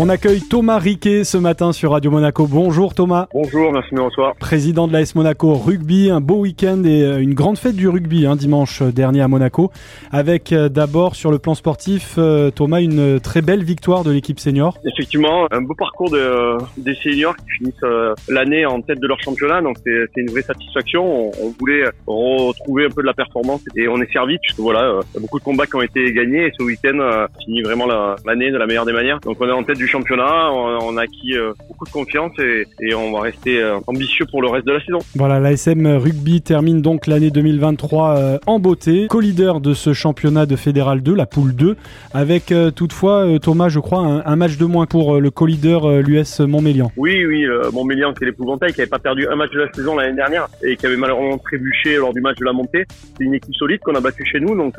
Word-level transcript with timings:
On 0.00 0.08
accueille 0.08 0.42
Thomas 0.42 0.78
Riquet 0.78 1.24
ce 1.24 1.36
matin 1.36 1.72
sur 1.72 1.90
Radio 1.90 2.12
Monaco. 2.12 2.46
Bonjour 2.46 2.94
Thomas. 2.94 3.26
Bonjour, 3.34 3.72
merci 3.72 3.92
de 3.96 3.98
recevoir. 3.98 4.36
Président 4.36 4.86
de 4.86 4.92
l'AS 4.92 5.16
Monaco 5.16 5.54
Rugby, 5.54 6.08
un 6.08 6.20
beau 6.20 6.36
week-end 6.36 6.84
et 6.84 7.02
euh, 7.02 7.18
une 7.18 7.34
grande 7.34 7.58
fête 7.58 7.74
du 7.74 7.88
rugby 7.88 8.24
hein, 8.24 8.36
dimanche 8.36 8.80
dernier 8.80 9.22
à 9.22 9.26
Monaco. 9.26 9.72
Avec 10.12 10.52
euh, 10.52 10.68
d'abord 10.68 11.16
sur 11.16 11.32
le 11.32 11.40
plan 11.40 11.56
sportif, 11.56 12.14
euh, 12.16 12.52
Thomas, 12.52 12.80
une 12.80 13.18
très 13.18 13.42
belle 13.42 13.64
victoire 13.64 14.04
de 14.04 14.12
l'équipe 14.12 14.38
senior. 14.38 14.78
Effectivement, 14.84 15.48
un 15.50 15.62
beau 15.62 15.74
parcours 15.74 16.10
de, 16.10 16.58
des 16.76 16.94
seniors 16.94 17.34
qui 17.36 17.58
finissent 17.58 18.18
l'année 18.28 18.66
en 18.66 18.80
tête 18.80 19.00
de 19.00 19.06
leur 19.08 19.20
championnat, 19.20 19.62
donc 19.62 19.78
c'est 19.84 20.06
une 20.16 20.30
vraie 20.30 20.42
satisfaction. 20.42 21.32
On, 21.42 21.52
voulait 21.58 21.82
retrouver 22.06 22.84
un 22.84 22.90
peu 22.90 23.02
de 23.02 23.06
la 23.06 23.14
performance 23.14 23.62
et 23.74 23.88
on 23.88 24.00
est 24.00 24.12
servi 24.12 24.38
puisque 24.38 24.60
voilà, 24.60 25.00
beaucoup 25.18 25.40
de 25.40 25.44
combats 25.44 25.66
qui 25.66 25.74
ont 25.74 25.82
été 25.82 26.12
gagnés 26.12 26.46
et 26.46 26.52
ce 26.56 26.62
week-end 26.62 27.26
finit 27.44 27.62
vraiment 27.62 27.86
l'année 28.24 28.52
de 28.52 28.56
la 28.56 28.66
meilleure 28.66 28.84
des 28.84 28.92
manières. 28.92 29.18
Donc 29.20 29.38
on 29.40 29.48
est 29.48 29.52
en 29.52 29.64
tête 29.64 29.76
du 29.76 29.87
championnat. 29.88 30.52
On, 30.52 30.96
a 30.96 31.02
acquis 31.02 31.36
euh, 31.36 31.52
beaucoup 31.68 31.84
de 31.84 31.90
confiance 31.90 32.32
et, 32.38 32.94
on 32.94 33.12
va 33.12 33.20
rester 33.22 33.60
euh, 33.60 33.78
ambitieux 33.86 34.26
pour 34.30 34.42
le 34.42 34.48
reste 34.48 34.66
de 34.66 34.72
la 34.72 34.84
saison. 34.84 34.98
Voilà, 35.14 35.40
l'ASM 35.40 35.86
Rugby 35.86 36.42
termine 36.42 36.82
donc 36.82 37.06
l'année 37.06 37.30
2023 37.30 38.18
euh, 38.18 38.38
en 38.46 38.58
beauté, 38.58 39.06
co-leader 39.08 39.60
de 39.60 39.74
ce 39.74 39.92
championnat 39.92 40.46
de 40.46 40.56
Fédéral 40.56 41.02
2, 41.02 41.14
la 41.14 41.26
poule 41.26 41.54
2, 41.54 41.76
avec 42.12 42.52
toutefois, 42.74 43.26
Thomas, 43.42 43.68
je 43.68 43.80
crois, 43.80 44.22
un, 44.24 44.36
match 44.36 44.56
de 44.56 44.64
moins 44.64 44.86
pour 44.86 45.20
le 45.20 45.30
co-leader, 45.30 46.00
l'US 46.00 46.40
Montmélian. 46.40 46.92
Oui, 46.96 47.24
oui, 47.24 47.46
Montmélian 47.72 48.12
qui 48.12 48.24
est 48.24 48.26
l'épouvantail, 48.26 48.72
qui 48.72 48.80
n'avait 48.80 48.90
pas 48.90 48.98
perdu 48.98 49.26
un 49.28 49.36
match 49.36 49.50
de 49.52 49.60
la 49.60 49.72
saison 49.72 49.96
l'année 49.96 50.14
dernière 50.14 50.48
et 50.62 50.76
qui 50.76 50.86
avait 50.86 50.96
malheureusement 50.96 51.38
trébuché 51.38 51.96
lors 51.96 52.12
du 52.12 52.20
match 52.20 52.38
de 52.38 52.44
la 52.44 52.52
montée. 52.52 52.84
C'est 53.16 53.24
une 53.24 53.34
équipe 53.34 53.54
solide 53.54 53.80
qu'on 53.80 53.94
a 53.94 54.00
battue 54.00 54.24
chez 54.24 54.40
nous, 54.40 54.56
donc, 54.56 54.76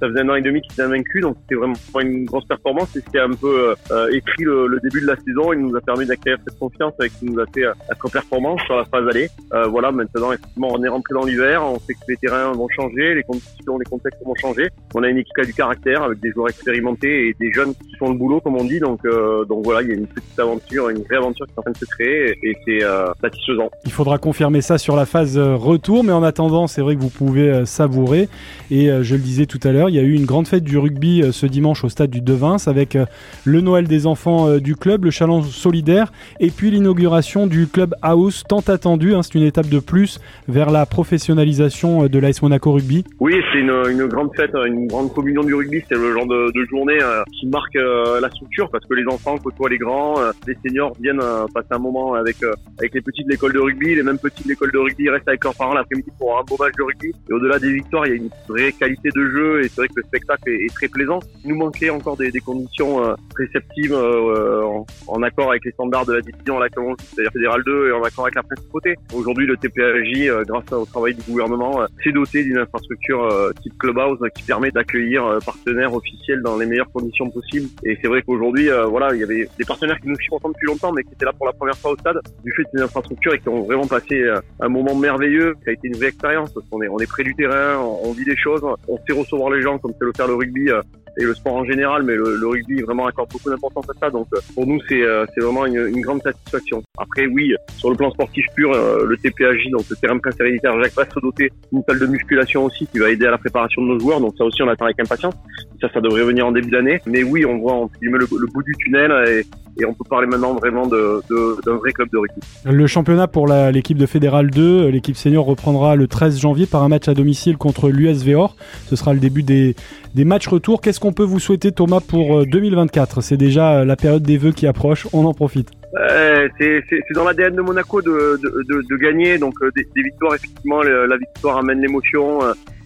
ça 0.00 0.08
faisait 0.08 0.20
un 0.20 0.28
an 0.28 0.34
et 0.34 0.42
demi 0.42 0.60
qu'ils 0.62 0.72
étaient 0.72 0.86
vaincu, 0.86 1.20
donc 1.20 1.36
c'était 1.42 1.56
vraiment 1.56 1.74
une 2.00 2.24
grosse 2.24 2.46
performance 2.46 2.94
et 2.96 3.00
c'était 3.00 3.20
un 3.20 3.32
peu 3.32 3.74
écrit 4.12 4.41
le, 4.44 4.78
début 4.82 5.00
de 5.00 5.06
la 5.06 5.16
saison. 5.16 5.52
Il 5.52 5.60
nous 5.60 5.76
a 5.76 5.80
permis 5.80 6.06
d'acquérir 6.06 6.38
cette 6.46 6.58
confiance 6.58 6.92
avec 6.98 7.12
qui 7.18 7.26
nous 7.26 7.40
a 7.40 7.44
fait 7.54 7.62
être 7.62 8.10
performance 8.10 8.60
sur 8.62 8.76
la 8.76 8.84
phase 8.84 9.06
aller. 9.08 9.28
Euh, 9.52 9.66
voilà, 9.66 9.92
maintenant, 9.92 10.32
effectivement, 10.32 10.68
on 10.72 10.82
est 10.82 10.88
rentré 10.88 11.14
dans 11.14 11.24
l'hiver. 11.24 11.62
On 11.64 11.78
sait 11.80 11.94
que 11.94 12.00
les 12.08 12.16
terrains 12.16 12.52
vont 12.52 12.68
changer, 12.68 13.14
les 13.14 13.22
conditions, 13.22 13.78
les 13.78 13.84
contextes 13.84 14.20
vont 14.24 14.34
changer. 14.34 14.68
On 14.94 15.02
a 15.02 15.08
une 15.08 15.18
équipe 15.18 15.34
qui 15.34 15.40
a 15.40 15.44
du 15.44 15.54
caractère 15.54 16.02
avec 16.02 16.20
des 16.20 16.30
joueurs 16.30 16.48
expérimentés 16.48 17.28
et 17.28 17.36
des 17.38 17.52
jeunes 17.52 17.74
qui 17.74 17.96
font 17.98 18.10
le 18.10 18.18
boulot, 18.18 18.40
comme 18.40 18.56
on 18.56 18.64
dit. 18.64 18.80
Donc, 18.80 19.00
euh, 19.04 19.44
donc 19.44 19.64
voilà, 19.64 19.82
il 19.82 19.88
y 19.88 19.92
a 19.92 19.94
une 19.94 20.06
petite 20.06 20.38
aventure, 20.38 20.88
une 20.88 21.02
vraie 21.02 21.16
aventure 21.16 21.46
qui 21.46 21.52
est 21.52 21.58
en 21.58 21.62
train 21.62 21.72
de 21.72 21.78
se 21.78 21.84
créer 21.84 22.38
et, 22.42 22.56
c'est 22.64 22.84
euh, 22.84 23.06
satisfaisant. 23.20 23.70
Il 23.84 23.92
faudra 23.92 24.18
confirmer 24.18 24.60
ça 24.60 24.78
sur 24.78 24.96
la 24.96 25.06
phase 25.06 25.38
retour, 25.38 26.04
mais 26.04 26.12
en 26.12 26.22
attendant, 26.22 26.66
c'est 26.66 26.80
vrai 26.80 26.96
que 26.96 27.00
vous 27.00 27.10
pouvez 27.10 27.64
savourer. 27.66 28.28
Et 28.70 28.88
je 29.02 29.14
le 29.14 29.20
disais 29.20 29.46
tout 29.46 29.60
à 29.64 29.72
l'heure, 29.72 29.88
il 29.88 29.94
y 29.94 29.98
a 29.98 30.02
eu 30.02 30.14
une 30.14 30.26
grande 30.26 30.46
fête 30.46 30.64
du 30.64 30.78
rugby 30.78 31.22
ce 31.32 31.46
dimanche 31.46 31.84
au 31.84 31.88
stade 31.88 32.10
du 32.10 32.20
Devins 32.20 32.56
avec 32.66 32.96
le 33.44 33.60
Noël 33.60 33.88
des 33.88 34.06
enfants 34.06 34.21
euh, 34.26 34.60
du 34.60 34.76
club, 34.76 35.04
le 35.04 35.10
challenge 35.10 35.48
solidaire, 35.48 36.12
et 36.40 36.50
puis 36.50 36.70
l'inauguration 36.70 37.46
du 37.46 37.66
club 37.66 37.94
house 38.02 38.44
tant 38.48 38.60
attendu. 38.60 39.14
Hein, 39.14 39.22
c'est 39.22 39.34
une 39.34 39.44
étape 39.44 39.68
de 39.68 39.80
plus 39.80 40.20
vers 40.48 40.70
la 40.70 40.86
professionnalisation 40.86 42.04
euh, 42.04 42.08
de 42.08 42.18
l'AS 42.18 42.42
Monaco 42.42 42.72
Rugby. 42.72 43.04
Oui, 43.20 43.34
c'est 43.52 43.60
une, 43.60 44.06
grande 44.06 44.30
fête, 44.36 44.54
une 44.54 44.86
grande 44.86 45.12
communion 45.12 45.42
du 45.42 45.54
rugby. 45.54 45.82
C'est 45.88 45.96
le 45.96 46.12
genre 46.12 46.26
de, 46.26 46.52
journée 46.70 46.98
euh, 47.02 47.22
qui 47.38 47.46
marque 47.48 47.74
la 47.74 48.30
structure 48.30 48.70
parce 48.70 48.84
que 48.86 48.94
les 48.94 49.04
enfants 49.06 49.36
côtoient 49.38 49.68
les 49.68 49.78
grands, 49.78 50.14
les 50.46 50.56
seniors 50.64 50.92
viennent 51.00 51.20
passer 51.52 51.68
un 51.70 51.78
moment 51.78 52.14
avec 52.14 52.36
avec 52.78 52.94
les 52.94 53.00
petits 53.00 53.24
de 53.24 53.30
l'école 53.30 53.52
de 53.52 53.58
rugby, 53.58 53.94
les 53.94 54.02
mêmes 54.02 54.18
petits 54.18 54.44
de 54.44 54.48
l'école 54.48 54.70
de 54.70 54.78
rugby 54.78 55.08
restent 55.08 55.28
avec 55.28 55.42
leurs 55.42 55.54
parents 55.54 55.74
l'après-midi 55.74 56.08
pour 56.18 56.38
un 56.38 56.42
beau 56.44 56.56
match 56.58 56.74
de 56.78 56.82
rugby. 56.82 57.12
Et 57.28 57.32
au-delà 57.32 57.58
des 57.58 57.72
victoires, 57.72 58.06
il 58.06 58.10
y 58.10 58.12
a 58.12 58.16
une 58.16 58.30
vraie 58.48 58.72
qualité 58.72 59.08
de 59.14 59.26
jeu 59.26 59.64
et 59.64 59.68
c'est 59.68 59.76
vrai 59.76 59.88
que 59.88 59.94
le 59.96 60.02
spectacle 60.04 60.48
est, 60.48 60.72
très 60.74 60.88
plaisant. 60.88 61.18
Il 61.44 61.50
nous 61.50 61.56
manquait 61.56 61.90
encore 61.90 62.16
des, 62.16 62.30
conditions 62.40 63.02
réceptives 63.36 63.94
euh, 64.12 64.84
en, 65.06 65.22
accord 65.22 65.50
avec 65.50 65.64
les 65.64 65.72
standards 65.72 66.06
de 66.06 66.14
la 66.14 66.20
division 66.20 66.58
à 66.58 66.60
laquelle 66.60 66.84
on 66.84 66.94
c'est-à-dire 66.98 67.32
Fédéral 67.32 67.62
2 67.64 67.88
et 67.88 67.92
en 67.92 68.02
accord 68.02 68.24
avec 68.24 68.34
la 68.34 68.42
principauté. 68.42 68.94
Aujourd'hui, 69.14 69.46
le 69.46 69.56
TPAJ, 69.56 70.28
euh, 70.28 70.44
grâce 70.44 70.70
au 70.72 70.84
travail 70.84 71.14
du 71.14 71.22
gouvernement, 71.22 71.82
euh, 71.82 71.86
s'est 72.02 72.12
doté 72.12 72.44
d'une 72.44 72.58
infrastructure 72.58 73.52
type 73.62 73.76
Clubhouse 73.78 74.18
qui 74.34 74.42
permet 74.42 74.70
d'accueillir 74.70 75.38
partenaires 75.44 75.94
officiels 75.94 76.42
dans 76.42 76.56
les 76.56 76.66
meilleures 76.66 76.90
conditions 76.92 77.30
possibles. 77.30 77.68
Et 77.84 77.98
c'est 78.00 78.08
vrai 78.08 78.22
qu'aujourd'hui, 78.22 78.68
voilà, 78.88 79.14
il 79.14 79.20
y 79.20 79.24
avait 79.24 79.48
des 79.58 79.64
partenaires 79.64 79.98
qui 80.00 80.08
nous 80.08 80.16
suivent 80.16 80.38
depuis 80.44 80.66
longtemps, 80.66 80.92
mais 80.92 81.02
qui 81.02 81.12
étaient 81.12 81.24
là 81.24 81.32
pour 81.32 81.46
la 81.46 81.52
première 81.52 81.76
fois 81.76 81.92
au 81.92 81.96
stade, 81.96 82.18
du 82.44 82.52
fait 82.52 82.64
d'une 82.72 82.84
infrastructure 82.84 83.34
et 83.34 83.38
qui 83.38 83.48
ont 83.48 83.62
vraiment 83.62 83.86
passé 83.86 84.24
un 84.60 84.68
moment 84.68 84.94
merveilleux. 84.94 85.54
Ça 85.64 85.70
a 85.70 85.72
été 85.72 85.88
une 85.88 85.96
vraie 85.96 86.08
expérience 86.08 86.52
parce 86.52 86.66
qu'on 86.68 86.82
est, 86.82 86.88
on 86.88 86.98
est 86.98 87.06
près 87.06 87.24
du 87.24 87.34
terrain, 87.34 87.78
on, 87.78 88.12
vit 88.12 88.24
des 88.24 88.36
choses, 88.36 88.62
on 88.88 88.96
sait 89.06 89.18
recevoir 89.18 89.50
les 89.50 89.62
gens 89.62 89.78
comme 89.78 89.92
c'est 89.98 90.04
le 90.04 90.12
faire 90.14 90.26
le 90.26 90.34
rugby 90.34 90.70
et 91.18 91.24
le 91.24 91.34
sport 91.34 91.54
en 91.54 91.64
général, 91.64 92.02
mais 92.02 92.14
le, 92.14 92.36
le 92.36 92.46
rugby 92.46 92.80
vraiment 92.82 93.06
accorde 93.06 93.30
beaucoup 93.30 93.50
d'importance 93.50 93.84
à 93.90 93.98
ça. 93.98 94.10
Donc 94.10 94.26
euh, 94.34 94.40
pour 94.54 94.66
nous, 94.66 94.80
c'est 94.88 95.02
euh, 95.02 95.24
c'est 95.34 95.40
vraiment 95.40 95.66
une, 95.66 95.88
une, 95.88 96.00
grande 96.00 96.22
satisfaction. 96.22 96.82
Après, 96.98 97.26
oui, 97.26 97.54
sur 97.76 97.90
le 97.90 97.96
plan 97.96 98.10
sportif 98.10 98.46
pur, 98.54 98.72
euh, 98.72 99.04
le 99.06 99.16
TPAJ, 99.16 99.70
donc 99.70 99.88
le 99.90 99.96
terrain 99.96 100.18
prince 100.18 100.34
héréditaire 100.40 100.80
Jacques 100.82 100.94
va 100.94 101.04
se 101.04 101.20
doter 101.20 101.50
d'une 101.70 101.82
salle 101.86 101.98
de 101.98 102.06
musculation 102.06 102.64
aussi 102.64 102.86
qui 102.86 102.98
va 102.98 103.10
aider 103.10 103.26
à 103.26 103.30
la 103.30 103.38
préparation 103.38 103.82
de 103.82 103.88
nos 103.88 103.98
joueurs. 103.98 104.20
Donc 104.20 104.34
ça 104.38 104.44
aussi, 104.44 104.62
on 104.62 104.68
attend 104.68 104.86
avec 104.86 105.00
impatience. 105.00 105.34
Ça, 105.80 105.88
ça 105.92 106.00
devrait 106.00 106.24
venir 106.24 106.46
en 106.46 106.52
début 106.52 106.70
d'année. 106.70 107.00
Mais 107.06 107.22
oui, 107.22 107.44
on 107.44 107.58
voit 107.58 107.74
entre 107.74 107.98
guillemets 107.98 108.18
le, 108.18 108.28
le 108.30 108.46
bout 108.46 108.62
du 108.62 108.74
tunnel 108.76 109.12
et, 109.28 109.42
et 109.80 109.84
on 109.84 109.94
peut 109.94 110.04
parler 110.08 110.26
maintenant 110.26 110.54
vraiment 110.54 110.86
d'un 110.86 111.76
vrai 111.76 111.92
club 111.92 112.08
de 112.12 112.18
rugby. 112.18 112.40
Le 112.64 112.86
championnat 112.86 113.26
pour 113.26 113.46
l'équipe 113.46 113.98
de 113.98 114.06
Fédéral 114.06 114.50
2, 114.50 114.88
l'équipe 114.88 115.16
senior 115.16 115.44
reprendra 115.44 115.96
le 115.96 116.06
13 116.06 116.40
janvier 116.40 116.66
par 116.66 116.82
un 116.82 116.88
match 116.88 117.08
à 117.08 117.14
domicile 117.14 117.56
contre 117.56 117.88
l'USV 117.88 118.34
Or. 118.34 118.56
Ce 118.86 118.96
sera 118.96 119.14
le 119.14 119.20
début 119.20 119.42
des, 119.42 119.74
des 120.14 120.24
matchs 120.24 120.48
retour. 120.48 120.80
Qu'est-ce 120.80 121.00
qu'on 121.00 121.12
peut 121.12 121.24
vous 121.24 121.40
souhaiter 121.40 121.72
Thomas 121.72 122.00
pour 122.00 122.46
2024 122.46 123.22
C'est 123.22 123.36
déjà 123.36 123.84
la 123.84 123.96
période 123.96 124.22
des 124.22 124.36
vœux 124.36 124.52
qui 124.52 124.66
approche, 124.66 125.06
on 125.12 125.24
en 125.24 125.34
profite. 125.34 125.70
Euh, 125.98 126.48
c'est 126.58 126.82
dans 127.14 127.24
l'ADN 127.24 127.54
de 127.54 127.60
Monaco 127.60 128.00
de, 128.00 128.40
de, 128.42 128.82
de, 128.88 128.96
gagner, 128.96 129.36
donc 129.36 129.54
euh, 129.62 129.70
des, 129.76 129.86
des, 129.94 130.02
victoires, 130.02 130.34
effectivement, 130.34 130.82
la 130.82 131.16
victoire 131.18 131.58
amène 131.58 131.80
l'émotion, 131.80 132.40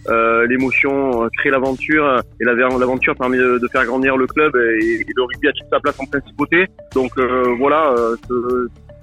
euh, 0.08 0.46
l'émotion 0.46 1.24
euh, 1.24 1.28
crée 1.38 1.50
l'aventure 1.50 2.22
et 2.40 2.44
l'aventure 2.44 3.16
permet 3.16 3.38
de, 3.38 3.68
faire 3.72 3.84
grandir 3.84 4.16
le 4.16 4.26
club 4.26 4.54
et, 4.54 5.04
le 5.14 5.22
rugby 5.22 5.48
a 5.48 5.52
toute 5.52 5.68
sa 5.70 5.80
place 5.80 5.96
en 5.98 6.06
principauté. 6.06 6.66
Donc 6.94 7.10
euh, 7.18 7.54
voilà, 7.58 7.94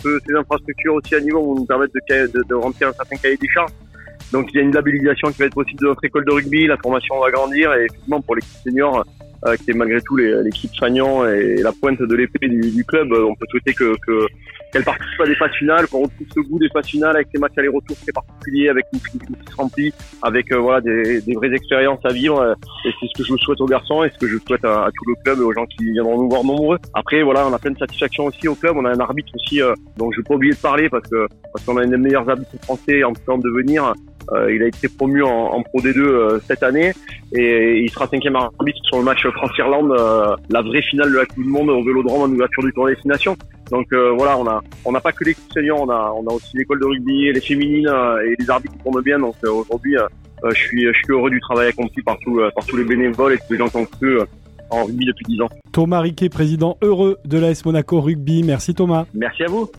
ces 0.01 0.35
infrastructures 0.35 0.95
aussi 0.95 1.15
à 1.15 1.19
niveau 1.19 1.43
vont 1.43 1.55
nous 1.55 1.65
permettre 1.65 1.93
de, 1.93 2.43
de, 2.47 2.55
remplir 2.55 2.89
un 2.89 2.93
certain 2.93 3.17
cahier 3.17 3.37
des 3.37 3.49
charges. 3.49 3.71
Donc 4.31 4.49
il 4.53 4.57
y 4.57 4.59
a 4.59 4.63
une 4.63 4.73
labellisation 4.73 5.31
qui 5.31 5.39
va 5.39 5.45
être 5.45 5.53
possible 5.53 5.79
de 5.81 5.87
notre 5.87 6.03
école 6.05 6.25
de 6.25 6.31
rugby, 6.31 6.67
la 6.67 6.77
formation 6.77 7.19
va 7.19 7.29
grandir 7.31 7.73
et 7.73 7.85
effectivement 7.85 8.21
pour 8.21 8.35
l'équipe 8.35 8.57
senior 8.63 9.05
euh, 9.45 9.55
qui 9.57 9.71
est 9.71 9.73
malgré 9.73 10.01
tout 10.01 10.15
l'équipe 10.17 10.71
Fagnan 10.79 11.25
et 11.25 11.57
la 11.61 11.71
pointe 11.71 12.01
de 12.01 12.15
l'épée 12.15 12.47
du, 12.47 12.71
du, 12.71 12.83
club, 12.85 13.11
on 13.13 13.35
peut 13.35 13.45
souhaiter 13.49 13.73
que, 13.73 13.93
que 14.05 14.27
qu'elle 14.73 14.83
participe 14.83 15.21
à 15.21 15.25
des 15.25 15.35
phases 15.35 15.51
finales, 15.51 15.87
qu'on 15.87 16.01
retrouve 16.01 16.27
ce 16.33 16.39
goût 16.39 16.59
des 16.59 16.69
phases 16.69 16.87
finales 16.87 17.15
avec 17.15 17.27
des 17.31 17.39
matchs 17.39 17.53
aller-retour 17.57 17.95
très 17.95 18.11
particuliers, 18.11 18.69
avec 18.69 18.85
une 18.91 18.99
équipe 18.99 19.21
qui 19.21 19.91
se 19.91 19.91
avec 20.23 20.51
euh, 20.51 20.57
voilà 20.57 20.81
des, 20.81 21.21
des, 21.21 21.33
vraies 21.35 21.53
expériences 21.53 22.03
à 22.03 22.09
vivre. 22.09 22.39
Euh, 22.39 22.55
et 22.85 22.89
c'est 22.99 23.07
ce 23.07 23.21
que 23.21 23.23
je 23.23 23.35
souhaite 23.43 23.61
aux 23.61 23.67
garçons 23.67 24.03
et 24.03 24.09
ce 24.09 24.17
que 24.17 24.27
je 24.27 24.37
souhaite 24.39 24.65
à, 24.65 24.89
tout 24.95 25.09
le 25.09 25.15
club 25.23 25.39
et 25.39 25.43
aux 25.43 25.53
gens 25.53 25.65
qui 25.67 25.91
viendront 25.91 26.17
nous 26.17 26.29
voir 26.29 26.43
nombreux. 26.43 26.79
Après 26.95 27.21
voilà, 27.21 27.47
on 27.47 27.53
a 27.53 27.59
plein 27.59 27.71
de 27.71 27.77
satisfaction 27.77 28.25
aussi 28.25 28.47
au 28.47 28.55
club. 28.55 28.75
On 28.75 28.85
a 28.85 28.89
un 28.89 28.99
arbitre 28.99 29.31
aussi, 29.35 29.61
euh, 29.61 29.75
donc 29.97 30.13
je 30.15 30.21
vais 30.21 30.27
pas 30.27 30.35
oublier 30.35 30.53
de 30.53 30.59
parler 30.59 30.89
parce 30.89 31.07
que 31.07 31.27
parce 31.53 31.63
qu'on 31.65 31.77
a 31.77 31.83
une 31.83 31.91
des 31.91 31.97
meilleurs 31.97 32.27
arbitres 32.27 32.57
français 32.63 33.03
en 33.03 33.13
temps 33.13 33.37
de 33.37 33.49
venir. 33.49 33.93
Euh, 34.31 34.53
il 34.53 34.63
a 34.63 34.67
été 34.67 34.87
promu 34.87 35.23
en, 35.23 35.29
en 35.29 35.61
Pro 35.63 35.81
D2 35.81 36.39
cette 36.47 36.63
année 36.63 36.93
et 37.33 37.79
il 37.79 37.89
sera 37.89 38.07
cinquième 38.07 38.35
arbitre 38.35 38.79
sur 38.83 38.97
le 38.97 39.03
match 39.03 39.27
France-Irlande, 39.27 39.93
la 40.49 40.61
vraie 40.61 40.81
finale 40.81 41.11
de 41.11 41.17
la 41.17 41.25
Coupe 41.25 41.43
du 41.43 41.49
Monde 41.49 41.69
au 41.69 41.83
Vélodrome 41.83 42.21
en 42.21 42.33
ouverture 42.33 42.63
du 42.63 42.71
tour 42.73 42.87
destination. 42.87 43.35
Donc 43.71 43.87
euh, 43.93 44.13
voilà, 44.15 44.37
on 44.37 44.47
a 44.47 44.61
on 44.85 44.91
n'a 44.91 44.99
pas 44.99 45.11
que 45.11 45.23
l'équipe 45.23 45.51
senior, 45.53 45.81
on 45.81 45.89
a 45.89 46.13
on 46.15 46.27
a 46.27 46.33
aussi 46.33 46.55
l'école 46.57 46.79
de 46.79 46.85
rugby, 46.85 47.31
les 47.31 47.41
féminines 47.41 47.87
euh, 47.87 48.21
et 48.21 48.35
les 48.37 48.49
arbitres 48.49 48.75
qui 48.75 48.83
tournent 48.83 49.01
bien. 49.01 49.19
Donc 49.19 49.35
euh, 49.43 49.51
aujourd'hui, 49.51 49.95
je 50.43 50.53
suis 50.55 50.85
je 50.85 50.93
suis 50.93 51.11
heureux 51.11 51.29
du 51.29 51.39
travail 51.39 51.69
accompli 51.69 52.03
par 52.03 52.17
tous 52.19 52.39
par 52.55 52.65
tous 52.65 52.77
les 52.77 52.83
bénévoles 52.83 53.33
et 53.33 53.37
tous 53.37 53.53
les 53.53 53.57
gens 53.57 53.69
qui 53.69 53.77
ont 53.77 53.85
cru 53.85 54.19
en 54.69 54.85
rugby 54.85 55.05
depuis 55.05 55.25
10 55.27 55.41
ans. 55.41 55.49
Thomas 55.71 56.01
Riquet, 56.01 56.29
président 56.29 56.77
heureux 56.81 57.17
de 57.25 57.37
l'AS 57.39 57.65
Monaco 57.65 58.01
Rugby. 58.01 58.43
Merci 58.43 58.75
Thomas. 58.75 59.05
Merci 59.13 59.43
à 59.43 59.47
vous. 59.47 59.69